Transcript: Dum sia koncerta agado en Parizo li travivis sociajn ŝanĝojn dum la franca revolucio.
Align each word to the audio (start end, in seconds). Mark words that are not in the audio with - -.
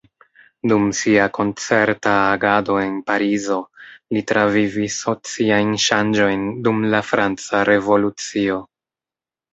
Dum 0.69 0.85
sia 0.99 1.25
koncerta 1.37 2.13
agado 2.29 2.77
en 2.85 2.95
Parizo 3.11 3.57
li 4.17 4.23
travivis 4.33 4.97
sociajn 5.05 5.77
ŝanĝojn 5.85 6.49
dum 6.69 6.83
la 6.95 7.07
franca 7.13 7.61
revolucio. 7.73 8.61